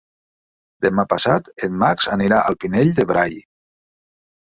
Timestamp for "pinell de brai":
2.65-3.41